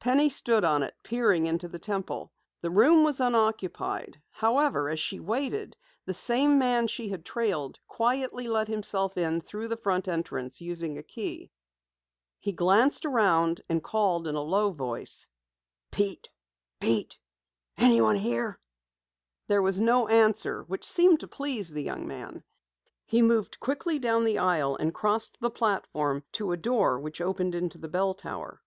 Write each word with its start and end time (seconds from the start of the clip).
Penny 0.00 0.30
stood 0.30 0.64
on 0.64 0.82
it, 0.82 0.94
peering 1.02 1.44
into 1.44 1.68
the 1.68 1.78
Temple. 1.78 2.32
The 2.62 2.70
room 2.70 3.04
was 3.04 3.20
unoccupied. 3.20 4.18
However, 4.30 4.88
as 4.88 4.98
she 4.98 5.20
waited, 5.20 5.76
the 6.06 6.14
same 6.14 6.58
man 6.58 6.86
she 6.86 7.10
had 7.10 7.26
trailed, 7.26 7.78
quietly 7.86 8.48
let 8.48 8.68
himself 8.68 9.18
in 9.18 9.42
through 9.42 9.68
the 9.68 9.76
front 9.76 10.08
entrance, 10.08 10.62
using 10.62 10.96
a 10.96 11.02
key. 11.02 11.50
He 12.40 12.52
glanced 12.52 13.04
about 13.04 13.60
and 13.68 13.84
called 13.84 14.26
in 14.26 14.34
a 14.34 14.40
low 14.40 14.70
voice: 14.70 15.28
"Pete! 15.90 16.30
Pete! 16.80 17.18
Anyone 17.76 18.16
here?" 18.16 18.58
There 19.46 19.60
was 19.60 19.78
no 19.78 20.08
answer, 20.08 20.62
which 20.62 20.84
seemed 20.86 21.20
to 21.20 21.28
please 21.28 21.68
the 21.68 21.84
young 21.84 22.08
man. 22.08 22.42
He 23.04 23.20
moved 23.20 23.60
quickly 23.60 23.98
down 23.98 24.24
the 24.24 24.38
aisle, 24.38 24.78
crossed 24.94 25.38
the 25.38 25.50
platform 25.50 26.24
to 26.32 26.52
a 26.52 26.56
door 26.56 26.98
which 26.98 27.20
opened 27.20 27.54
into 27.54 27.76
the 27.76 27.88
bell 27.88 28.14
tower. 28.14 28.62